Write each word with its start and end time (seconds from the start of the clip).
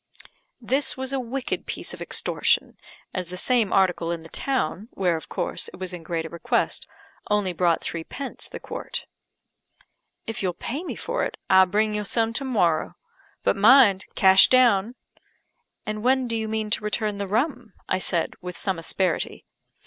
This 0.59 0.97
was 0.97 1.13
a 1.13 1.19
wicked 1.19 1.67
piece 1.67 1.93
of 1.93 2.01
extortion, 2.01 2.75
as 3.13 3.29
the 3.29 3.37
same 3.37 3.71
article 3.71 4.09
in 4.11 4.23
the 4.23 4.29
town, 4.29 4.87
where, 4.93 5.15
of 5.15 5.29
course, 5.29 5.67
it 5.67 5.77
was 5.77 5.93
in 5.93 6.01
greater 6.01 6.27
request, 6.27 6.87
only 7.29 7.53
brought 7.53 7.81
three 7.83 8.03
pence 8.03 8.47
the 8.47 8.59
quart. 8.59 9.05
"If 10.25 10.41
you'll 10.41 10.53
pay 10.55 10.83
me 10.83 10.95
for 10.95 11.23
it, 11.23 11.37
I'll 11.51 11.67
bring 11.67 11.93
you 11.93 12.03
some 12.03 12.33
to 12.33 12.43
morrow. 12.43 12.95
But 13.43 13.55
mind 13.57 14.07
cash 14.15 14.47
down." 14.49 14.95
"And 15.85 16.01
when 16.01 16.27
do 16.27 16.35
you 16.35 16.47
mean 16.47 16.71
to 16.71 16.83
return 16.83 17.19
the 17.19 17.27
rum?" 17.27 17.73
I 17.87 17.99
said, 17.99 18.33
with 18.41 18.57
some 18.57 18.79
asperity. 18.79 19.45